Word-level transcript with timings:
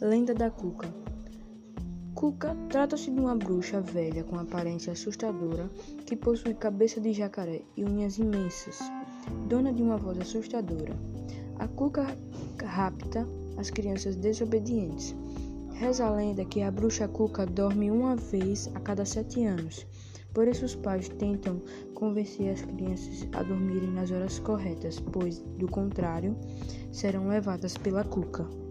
Lenda 0.00 0.32
da 0.32 0.48
Cuca 0.48 0.88
Cuca 2.14 2.56
trata-se 2.68 3.10
de 3.10 3.18
uma 3.18 3.34
bruxa 3.34 3.80
velha 3.80 4.22
com 4.22 4.38
aparência 4.38 4.92
assustadora 4.92 5.68
que 6.06 6.14
possui 6.14 6.54
cabeça 6.54 7.00
de 7.00 7.12
jacaré 7.12 7.62
e 7.76 7.84
unhas 7.84 8.16
imensas, 8.16 8.78
dona 9.48 9.72
de 9.72 9.82
uma 9.82 9.96
voz 9.96 10.20
assustadora. 10.20 10.96
A 11.58 11.66
Cuca 11.66 12.16
rapta 12.64 13.26
as 13.56 13.70
crianças 13.70 14.14
desobedientes. 14.14 15.16
Reza 15.72 16.06
a 16.06 16.10
lenda 16.10 16.44
que 16.44 16.62
a 16.62 16.70
bruxa 16.70 17.08
Cuca 17.08 17.44
dorme 17.44 17.90
uma 17.90 18.14
vez 18.14 18.70
a 18.76 18.80
cada 18.80 19.04
sete 19.04 19.44
anos. 19.44 19.84
Por 20.32 20.46
isso 20.46 20.64
os 20.64 20.76
pais 20.76 21.08
tentam 21.08 21.60
convencer 21.94 22.52
as 22.52 22.62
crianças 22.62 23.26
a 23.32 23.42
dormirem 23.42 23.90
nas 23.90 24.12
horas 24.12 24.38
corretas, 24.38 25.00
pois, 25.00 25.40
do 25.58 25.66
contrário, 25.66 26.36
serão 26.92 27.26
levadas 27.26 27.76
pela 27.76 28.04
Cuca. 28.04 28.67